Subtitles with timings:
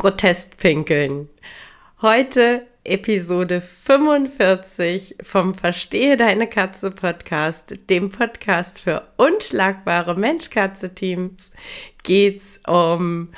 [0.00, 1.28] Protestpinkeln.
[2.00, 11.50] Heute Episode 45 vom Verstehe deine Katze Podcast, dem Podcast für unschlagbare Mensch-Katze-Teams,
[12.02, 13.28] geht's um,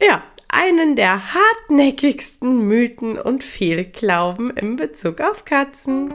[0.00, 6.14] ja, einen der hartnäckigsten Mythen und Fehlglauben in Bezug auf Katzen.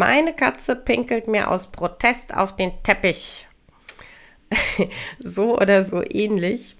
[0.00, 3.46] Meine Katze pinkelt mir aus Protest auf den Teppich.
[5.18, 6.76] so oder so ähnlich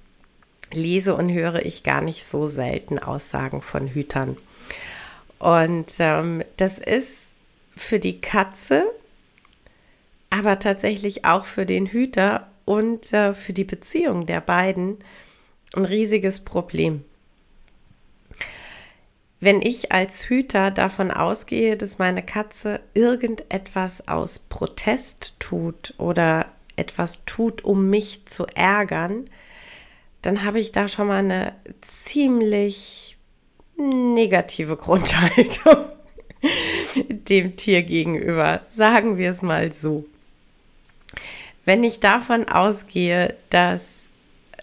[0.72, 4.38] lese und höre ich gar nicht so selten Aussagen von Hütern.
[5.38, 7.34] Und ähm, das ist
[7.76, 8.90] für die Katze,
[10.30, 14.96] aber tatsächlich auch für den Hüter und äh, für die Beziehung der beiden
[15.76, 17.04] ein riesiges Problem.
[19.42, 27.24] Wenn ich als Hüter davon ausgehe, dass meine Katze irgendetwas aus Protest tut oder etwas
[27.24, 29.30] tut, um mich zu ärgern,
[30.20, 33.16] dann habe ich da schon mal eine ziemlich
[33.78, 35.86] negative Grundhaltung
[37.08, 38.60] dem Tier gegenüber.
[38.68, 40.04] Sagen wir es mal so.
[41.64, 44.10] Wenn ich davon ausgehe, dass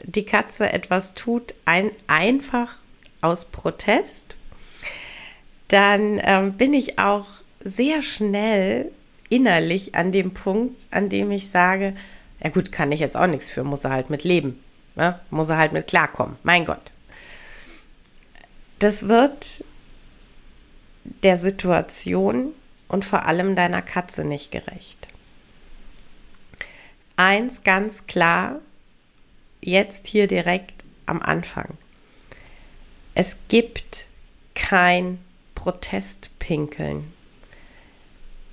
[0.03, 2.75] die Katze etwas tut, ein, einfach
[3.21, 4.36] aus Protest
[5.67, 7.25] dann ähm, bin ich auch
[7.59, 8.91] sehr schnell
[9.29, 11.95] innerlich an dem Punkt, an dem ich sage,
[12.41, 14.63] ja gut, kann ich jetzt auch nichts für, muss er halt mit leben,
[14.95, 15.19] ne?
[15.29, 16.91] muss er halt mit klarkommen, mein Gott.
[18.79, 19.65] Das wird
[21.23, 22.53] der Situation
[22.87, 25.07] und vor allem deiner Katze nicht gerecht.
[27.15, 28.59] Eins ganz klar,
[29.61, 31.77] jetzt hier direkt am Anfang.
[33.15, 34.07] Es gibt
[34.53, 35.19] kein
[35.57, 37.11] Protestpinkeln.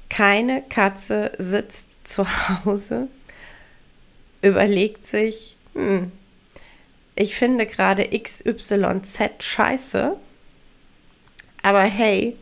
[0.09, 3.09] Keine Katze sitzt zu Hause,
[4.41, 6.11] überlegt sich, hm,
[7.15, 10.17] ich finde gerade XYZ scheiße,
[11.63, 12.35] aber hey,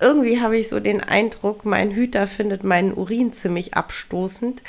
[0.00, 4.62] irgendwie habe ich so den Eindruck, mein Hüter findet meinen Urin ziemlich abstoßend.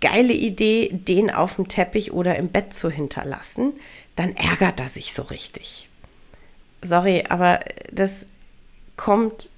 [0.00, 3.72] Geile Idee, den auf dem Teppich oder im Bett zu hinterlassen.
[4.16, 5.88] Dann ärgert er sich so richtig.
[6.82, 7.60] Sorry, aber
[7.90, 8.26] das
[8.96, 9.50] kommt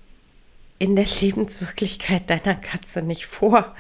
[0.78, 3.74] in der Lebenswirklichkeit deiner Katze nicht vor.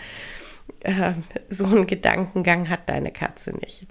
[0.80, 1.14] Äh,
[1.48, 3.86] so einen Gedankengang hat deine Katze nicht.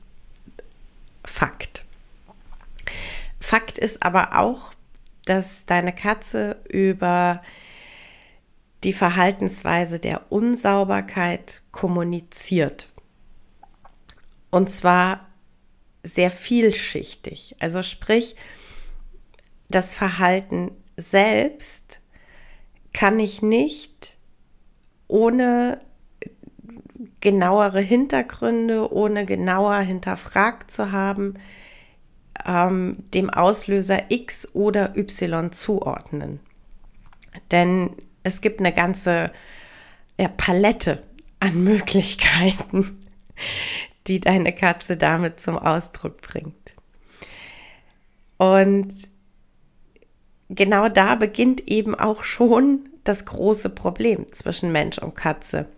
[1.23, 1.85] Fakt.
[3.39, 4.71] Fakt ist aber auch,
[5.25, 7.41] dass deine Katze über
[8.83, 12.89] die Verhaltensweise der Unsauberkeit kommuniziert.
[14.51, 15.27] Und zwar
[16.03, 17.55] sehr vielschichtig.
[17.59, 18.35] Also sprich,
[19.69, 22.01] das Verhalten selbst
[22.93, 24.17] kann ich nicht
[25.07, 25.81] ohne
[27.19, 31.35] genauere Hintergründe, ohne genauer hinterfragt zu haben,
[32.45, 36.39] ähm, dem Auslöser X oder Y zuordnen.
[37.51, 39.31] Denn es gibt eine ganze
[40.17, 41.03] ja, Palette
[41.39, 43.05] an Möglichkeiten,
[44.07, 46.75] die deine Katze damit zum Ausdruck bringt.
[48.37, 48.93] Und
[50.49, 55.69] genau da beginnt eben auch schon das große Problem zwischen Mensch und Katze.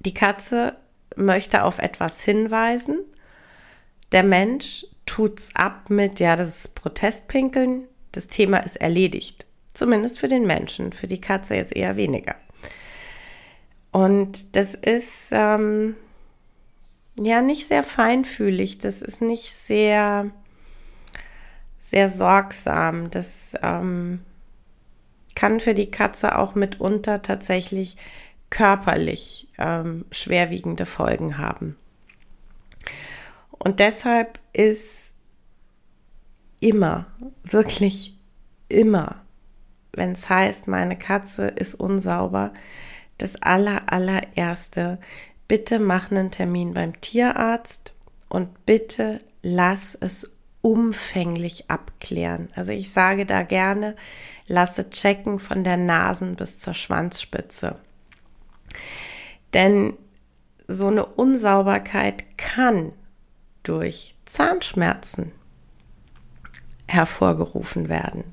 [0.00, 0.76] Die Katze
[1.16, 2.98] möchte auf etwas hinweisen.
[4.12, 7.86] Der Mensch tut's ab mit, ja, das ist Protestpinkeln.
[8.12, 9.46] Das Thema ist erledigt.
[9.74, 12.34] Zumindest für den Menschen, für die Katze jetzt eher weniger.
[13.90, 15.96] Und das ist ähm,
[17.18, 20.30] ja nicht sehr feinfühlig, das ist nicht sehr
[21.92, 23.10] sehr sorgsam.
[23.10, 24.20] Das ähm,
[25.34, 27.98] kann für die Katze auch mitunter tatsächlich
[28.48, 31.76] körperlich ähm, schwerwiegende Folgen haben.
[33.50, 35.12] Und deshalb ist
[36.60, 37.06] immer,
[37.44, 38.18] wirklich
[38.68, 39.20] immer,
[39.92, 42.54] wenn es heißt, meine Katze ist unsauber,
[43.18, 44.98] das aller, allererste,
[45.46, 47.92] bitte mach einen Termin beim Tierarzt
[48.30, 50.31] und bitte lass es
[50.62, 52.48] umfänglich abklären.
[52.54, 53.96] Also ich sage da gerne,
[54.46, 57.78] lasse checken von der Nasen bis zur Schwanzspitze.
[59.52, 59.94] Denn
[60.68, 62.92] so eine Unsauberkeit kann
[63.62, 65.32] durch Zahnschmerzen
[66.88, 68.24] hervorgerufen werden.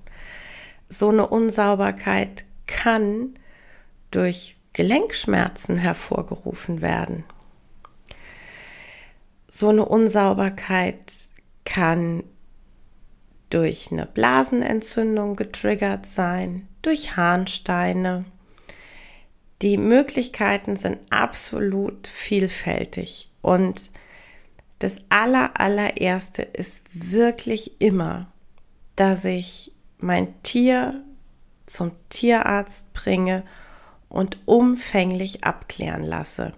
[0.88, 3.36] So eine Unsauberkeit kann
[4.12, 7.24] durch Gelenkschmerzen hervorgerufen werden.
[9.48, 11.29] So eine Unsauberkeit
[11.70, 12.24] kann
[13.52, 18.26] durch eine Blasenentzündung getriggert sein, durch Harnsteine.
[19.62, 23.92] Die Möglichkeiten sind absolut vielfältig und
[24.80, 28.32] das aller, allererste ist wirklich immer,
[28.96, 31.04] dass ich mein Tier
[31.68, 33.44] zum Tierarzt bringe
[34.08, 36.54] und umfänglich abklären lasse.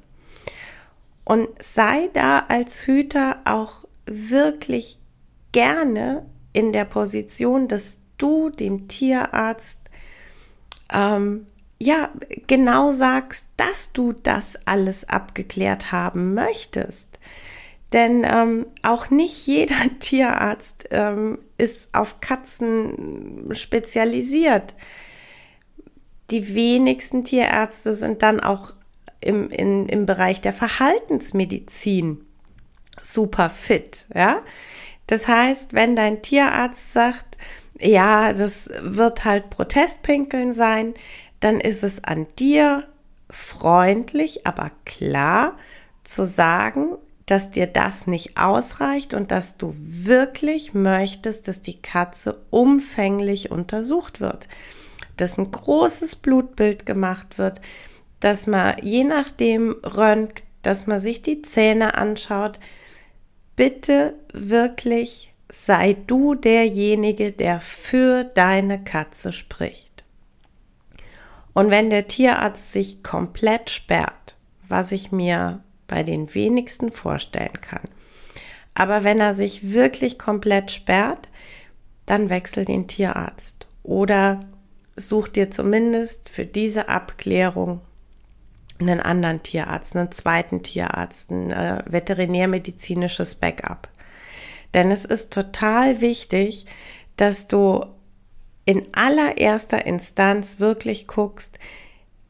[1.25, 5.00] Und sei da als Hüter auch wirklich
[5.51, 9.80] gerne in der Position, dass du dem Tierarzt
[10.92, 11.48] ähm,
[11.80, 12.09] ja
[12.48, 17.19] genau sagst, dass du das alles abgeklärt haben möchtest.
[17.94, 24.75] Denn ähm, auch nicht jeder Tierarzt ähm, ist auf Katzen spezialisiert.
[26.30, 28.74] Die wenigsten Tierärzte sind dann auch
[29.19, 32.25] im, in, im Bereich der Verhaltensmedizin
[33.01, 34.06] super fit.
[34.13, 34.42] Ja?
[35.11, 37.37] Das heißt, wenn dein Tierarzt sagt,
[37.77, 40.93] ja, das wird halt Protestpinkeln sein,
[41.41, 42.87] dann ist es an dir
[43.29, 45.57] freundlich, aber klar
[46.05, 52.45] zu sagen, dass dir das nicht ausreicht und dass du wirklich möchtest, dass die Katze
[52.49, 54.47] umfänglich untersucht wird,
[55.17, 57.59] dass ein großes Blutbild gemacht wird,
[58.21, 62.61] dass man je nachdem röntgt, dass man sich die Zähne anschaut.
[63.61, 70.03] Bitte wirklich sei du derjenige, der für deine Katze spricht.
[71.53, 74.35] Und wenn der Tierarzt sich komplett sperrt,
[74.67, 77.87] was ich mir bei den wenigsten vorstellen kann.
[78.73, 81.29] Aber wenn er sich wirklich komplett sperrt,
[82.07, 84.39] dann wechsel den Tierarzt oder
[84.95, 87.81] such dir zumindest für diese Abklärung
[88.81, 93.88] einen anderen Tierarzt, einen zweiten Tierarzt, ein äh, veterinärmedizinisches Backup.
[94.74, 96.66] Denn es ist total wichtig,
[97.18, 97.86] dass du
[98.66, 101.60] in allererster Instanz wirklich guckst,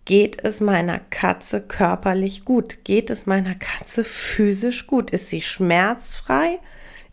[0.06, 2.84] Geht es meiner Katze körperlich gut?
[2.84, 5.12] Geht es meiner Katze physisch gut?
[5.12, 6.60] Ist sie schmerzfrei?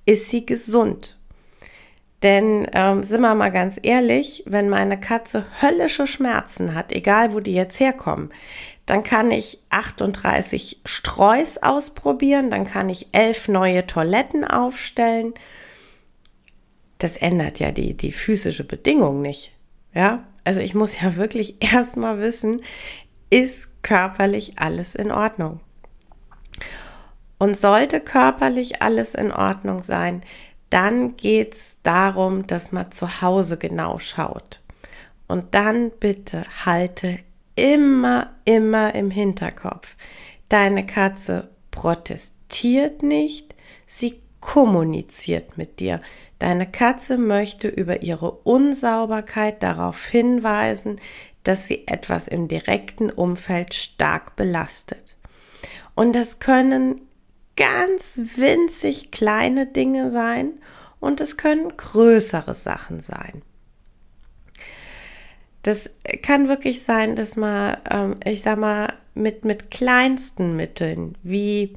[0.06, 1.18] Ist sie gesund?
[2.22, 7.40] Denn ähm, sind wir mal ganz ehrlich, wenn meine Katze höllische Schmerzen hat, egal wo
[7.40, 8.32] die jetzt herkommen,
[8.88, 15.34] dann kann ich 38 Streus ausprobieren, dann kann ich elf neue Toiletten aufstellen.
[16.96, 19.52] Das ändert ja die, die physische Bedingung nicht.
[19.92, 22.62] Ja, also ich muss ja wirklich erstmal wissen,
[23.28, 25.60] ist körperlich alles in Ordnung?
[27.36, 30.22] Und sollte körperlich alles in Ordnung sein,
[30.70, 34.62] dann geht es darum, dass man zu Hause genau schaut.
[35.26, 37.18] Und dann bitte halte
[37.58, 39.96] immer, immer im Hinterkopf.
[40.48, 46.00] Deine Katze protestiert nicht, sie kommuniziert mit dir.
[46.38, 51.00] Deine Katze möchte über ihre Unsauberkeit darauf hinweisen,
[51.42, 55.16] dass sie etwas im direkten Umfeld stark belastet.
[55.96, 57.00] Und das können
[57.56, 60.52] ganz winzig kleine Dinge sein
[61.00, 63.42] und es können größere Sachen sein.
[65.62, 65.90] Das
[66.22, 71.76] kann wirklich sein, dass man, ähm, ich sag mal, mit, mit kleinsten Mitteln wie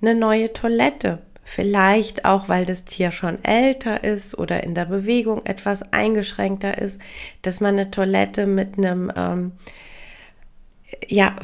[0.00, 5.46] eine neue Toilette Vielleicht auch, weil das Tier schon älter ist oder in der Bewegung
[5.46, 7.00] etwas eingeschränkter ist,
[7.42, 9.52] dass man eine Toilette mit einem ähm,
[11.06, 11.36] ja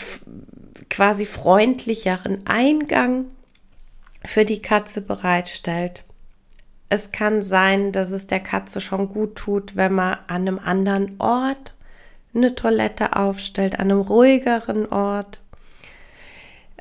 [0.91, 3.27] quasi freundlicheren Eingang
[4.25, 6.03] für die Katze bereitstellt.
[6.93, 11.19] Es kann sein, dass es der Katze schon gut tut, wenn man an einem anderen
[11.21, 11.75] Ort
[12.35, 15.41] eine Toilette aufstellt, an einem ruhigeren Ort.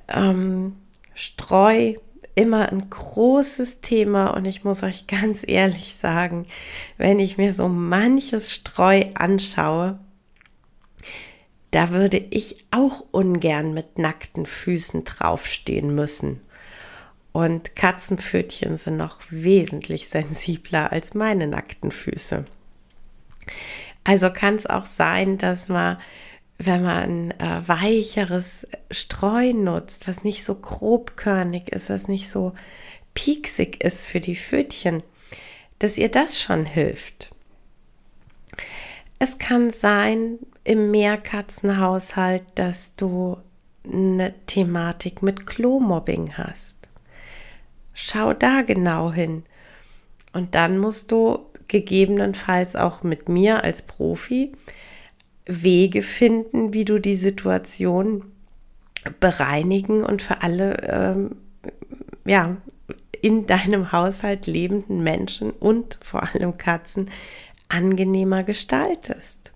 [0.09, 0.75] Ähm,
[1.13, 1.93] Streu
[2.35, 6.45] immer ein großes Thema und ich muss euch ganz ehrlich sagen,
[6.97, 9.97] wenn ich mir so manches Streu anschaue,
[11.71, 16.41] da würde ich auch ungern mit nackten Füßen draufstehen müssen.
[17.31, 22.43] Und Katzenpfötchen sind noch wesentlich sensibler als meine nackten Füße.
[24.03, 25.97] Also kann es auch sein, dass man,
[26.57, 32.53] wenn man äh, weicheres Streu nutzt, was nicht so grobkörnig ist, was nicht so
[33.13, 35.03] pieksig ist für die Pfötchen,
[35.79, 37.31] dass ihr das schon hilft.
[39.19, 43.37] Es kann sein im Mehrkatzenhaushalt, dass du
[43.83, 46.80] eine Thematik mit Klomobbing hast.
[47.93, 49.43] Schau da genau hin.
[50.33, 54.51] Und dann musst du gegebenenfalls auch mit mir als Profi
[55.45, 58.23] Wege finden, wie du die Situation
[59.19, 61.35] bereinigen und für alle ähm,
[62.25, 62.57] ja,
[63.21, 67.09] in deinem Haushalt lebenden Menschen und vor allem Katzen
[67.69, 69.51] angenehmer gestaltest.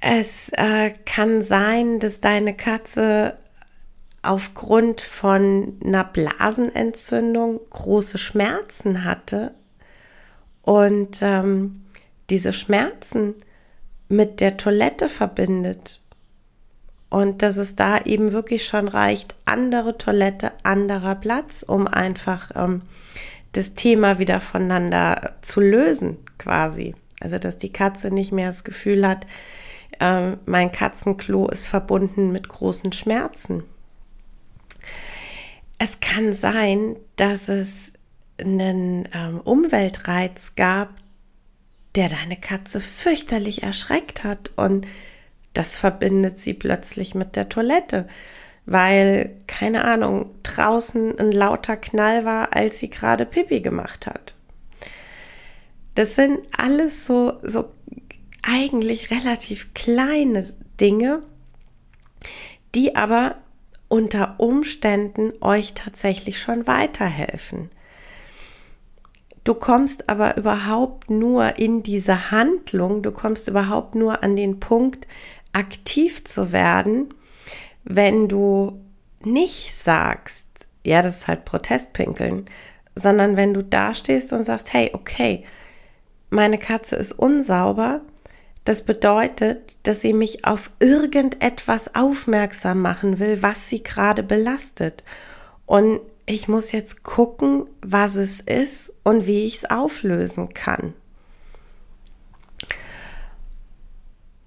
[0.00, 3.36] Es äh, kann sein, dass deine Katze
[4.22, 9.54] aufgrund von einer Blasenentzündung große Schmerzen hatte
[10.62, 11.84] und ähm,
[12.30, 13.34] diese Schmerzen
[14.08, 16.00] mit der Toilette verbindet
[17.12, 22.80] und dass es da eben wirklich schon reicht, andere Toilette, anderer Platz, um einfach ähm,
[23.52, 26.94] das Thema wieder voneinander zu lösen, quasi.
[27.20, 29.26] Also, dass die Katze nicht mehr das Gefühl hat,
[30.00, 33.64] ähm, mein Katzenklo ist verbunden mit großen Schmerzen.
[35.84, 37.94] Es kann sein, dass es
[38.40, 40.90] einen ähm, Umweltreiz gab,
[41.96, 44.86] der deine Katze fürchterlich erschreckt hat und
[45.54, 48.06] das verbindet sie plötzlich mit der Toilette,
[48.64, 54.36] weil, keine Ahnung, draußen ein lauter Knall war, als sie gerade Pipi gemacht hat.
[55.96, 57.72] Das sind alles so, so
[58.44, 60.46] eigentlich relativ kleine
[60.78, 61.24] Dinge,
[62.72, 63.41] die aber
[63.92, 67.68] unter Umständen euch tatsächlich schon weiterhelfen.
[69.44, 75.06] Du kommst aber überhaupt nur in diese Handlung, du kommst überhaupt nur an den Punkt,
[75.52, 77.12] aktiv zu werden,
[77.84, 78.80] wenn du
[79.24, 80.46] nicht sagst,
[80.86, 82.46] ja, das ist halt Protestpinkeln,
[82.94, 85.44] sondern wenn du da stehst und sagst, hey, okay,
[86.30, 88.00] meine Katze ist unsauber,
[88.64, 95.02] das bedeutet, dass sie mich auf irgendetwas aufmerksam machen will, was sie gerade belastet.
[95.66, 100.94] Und ich muss jetzt gucken, was es ist und wie ich es auflösen kann.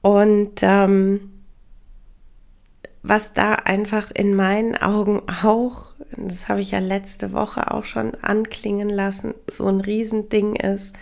[0.01, 1.31] Und ähm,
[3.01, 8.15] was da einfach in meinen Augen auch, das habe ich ja letzte Woche auch schon
[8.21, 10.95] anklingen lassen, so ein Riesending ist,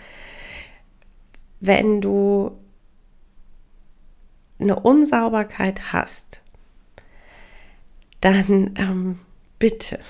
[1.60, 2.58] wenn du
[4.64, 6.40] eine Unsauberkeit hast,
[8.20, 9.20] dann ähm,
[9.58, 10.00] bitte,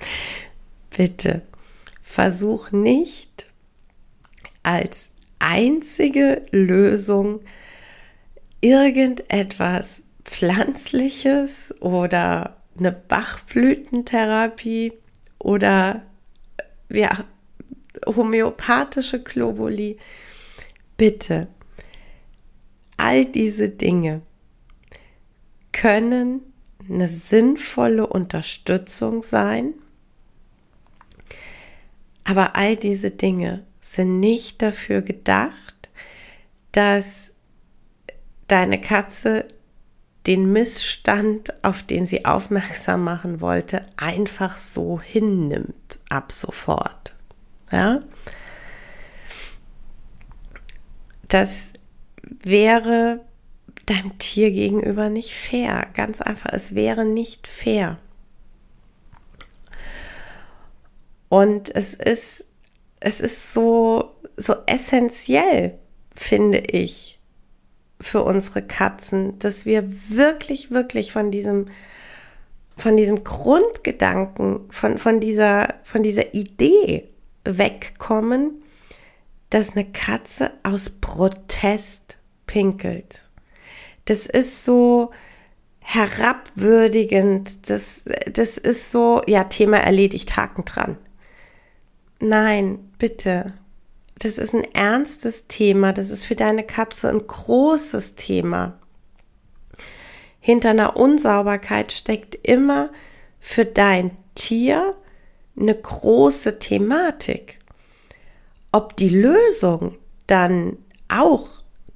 [0.96, 1.42] bitte
[2.00, 3.46] versuch nicht
[4.62, 7.40] als einzige Lösung
[8.60, 14.92] irgendetwas Pflanzliches oder eine Bachblütentherapie
[15.38, 16.02] oder
[16.88, 17.24] ja,
[18.06, 19.98] homöopathische Globuli.
[20.96, 21.48] Bitte,
[22.96, 24.22] all diese Dinge
[25.72, 26.40] können
[26.88, 29.74] eine sinnvolle Unterstützung sein,
[32.24, 35.74] aber all diese Dinge sind nicht dafür gedacht,
[36.72, 37.32] dass
[38.48, 39.46] deine Katze
[40.26, 47.14] den Missstand, auf den sie aufmerksam machen wollte, einfach so hinnimmt ab sofort.
[47.70, 48.00] Ja?
[51.28, 51.72] Das
[52.26, 53.20] wäre
[53.86, 55.86] deinem Tier gegenüber nicht fair.
[55.94, 57.98] Ganz einfach, es wäre nicht fair.
[61.28, 62.46] Und es ist,
[63.00, 65.78] es ist so, so essentiell,
[66.14, 67.18] finde ich,
[68.00, 71.68] für unsere Katzen, dass wir wirklich, wirklich von diesem,
[72.76, 77.08] von diesem Grundgedanken, von, von, dieser, von dieser Idee
[77.44, 78.62] wegkommen,
[79.50, 82.15] dass eine Katze aus Protest
[82.46, 83.22] pinkelt.
[84.04, 85.10] Das ist so
[85.80, 90.98] herabwürdigend, das, das ist so, ja, Thema erledigt, Haken dran.
[92.18, 93.54] Nein, bitte,
[94.18, 98.78] das ist ein ernstes Thema, das ist für deine Katze ein großes Thema.
[100.40, 102.90] Hinter einer Unsauberkeit steckt immer
[103.38, 104.96] für dein Tier
[105.58, 107.58] eine große Thematik.
[108.72, 111.48] Ob die Lösung dann auch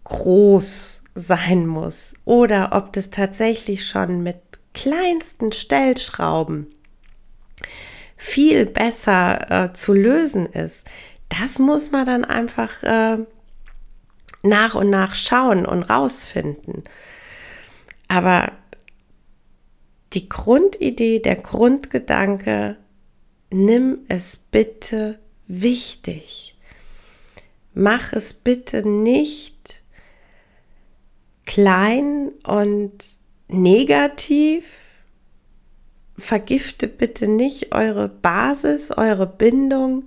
[0.04, 4.36] groß sein muss oder ob das tatsächlich schon mit
[4.72, 6.68] kleinsten Stellschrauben
[8.16, 10.86] viel besser äh, zu lösen ist,
[11.28, 13.18] das muss man dann einfach äh,
[14.42, 16.84] nach und nach schauen und rausfinden.
[18.08, 18.52] Aber
[20.12, 22.76] die Grundidee, der Grundgedanke,
[23.52, 26.56] nimm es bitte wichtig.
[27.74, 29.59] Mach es bitte nicht
[31.50, 33.04] klein und
[33.48, 34.86] negativ.
[36.16, 40.04] Vergifte bitte nicht eure Basis, eure Bindung,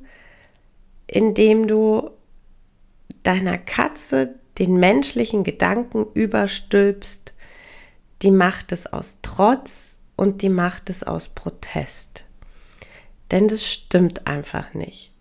[1.06, 2.12] indem du
[3.24, 7.34] deiner Katze den menschlichen Gedanken überstülpst,
[8.22, 12.24] die macht es aus Trotz und die macht es aus Protest.
[13.32, 15.13] Denn das stimmt einfach nicht.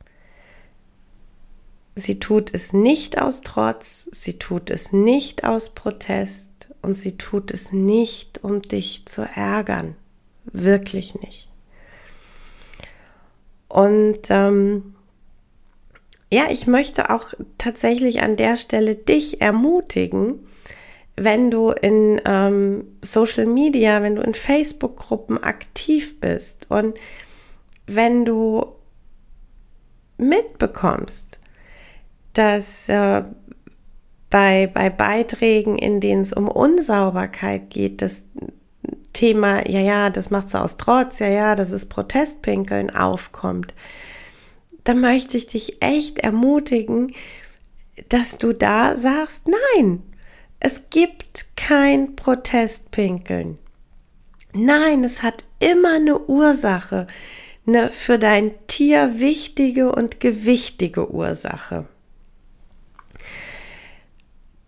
[1.95, 7.51] Sie tut es nicht aus Trotz, sie tut es nicht aus Protest und sie tut
[7.51, 9.95] es nicht, um dich zu ärgern.
[10.45, 11.49] Wirklich nicht.
[13.69, 14.95] Und ähm,
[16.31, 20.47] ja, ich möchte auch tatsächlich an der Stelle dich ermutigen,
[21.17, 26.99] wenn du in ähm, Social Media, wenn du in Facebook-Gruppen aktiv bist und
[27.87, 28.67] wenn du
[30.17, 31.39] mitbekommst,
[32.33, 33.23] dass äh,
[34.31, 38.23] bei, bei Beiträgen, in denen es um Unsauberkeit geht, das
[39.13, 43.75] Thema, ja, ja, das macht sie aus Trotz, ja, ja, das ist Protestpinkeln aufkommt,
[44.85, 47.13] da möchte ich dich echt ermutigen,
[48.09, 50.03] dass du da sagst, nein,
[50.61, 53.59] es gibt kein Protestpinkeln.
[54.55, 57.07] Nein, es hat immer eine Ursache,
[57.67, 61.87] eine für dein Tier wichtige und gewichtige Ursache.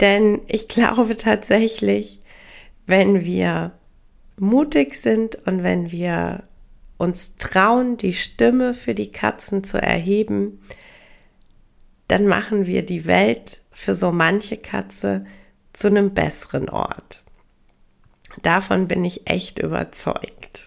[0.01, 2.21] Denn ich glaube tatsächlich,
[2.87, 3.73] wenn wir
[4.39, 6.45] mutig sind und wenn wir
[6.97, 10.61] uns trauen, die Stimme für die Katzen zu erheben,
[12.09, 15.25] dann machen wir die Welt für so manche Katze
[15.73, 17.23] zu einem besseren Ort.
[18.43, 20.67] Davon bin ich echt überzeugt.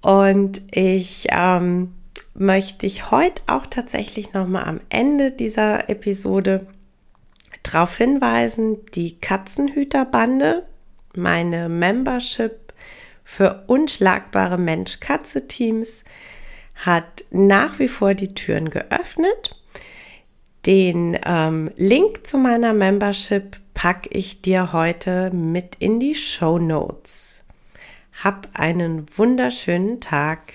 [0.00, 1.94] Und ich ähm,
[2.34, 6.66] möchte dich heute auch tatsächlich nochmal am Ende dieser Episode
[7.62, 10.66] darauf hinweisen, die Katzenhüterbande,
[11.14, 12.72] meine Membership
[13.24, 16.04] für unschlagbare Mensch-Katze-Teams
[16.74, 19.56] hat nach wie vor die Türen geöffnet.
[20.66, 27.44] Den ähm, Link zu meiner Membership packe ich dir heute mit in die Show Notes.
[28.22, 30.54] Hab einen wunderschönen Tag.